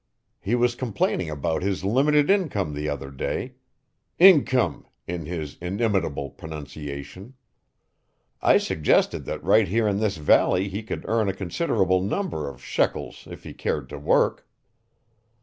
He 0.39 0.55
was 0.55 0.73
complaining 0.73 1.29
about 1.29 1.61
his 1.61 1.83
limited 1.83 2.31
income 2.31 2.73
the 2.73 2.89
other 2.89 3.11
day 3.11 3.53
'inkum' 4.19 4.85
in 5.05 5.27
his 5.27 5.59
inimitable 5.61 6.31
pronunciation. 6.31 7.35
I 8.41 8.57
suggested 8.57 9.25
that 9.25 9.43
right 9.43 9.67
here 9.67 9.87
in 9.87 9.99
this 9.99 10.17
valley 10.17 10.69
he 10.69 10.81
could 10.81 11.05
earn 11.07 11.29
a 11.29 11.33
considerable 11.33 12.01
number 12.01 12.49
of 12.49 12.63
shekels 12.63 13.27
if 13.29 13.43
he 13.43 13.53
cared 13.53 13.89
to 13.89 13.99
work. 13.99 14.47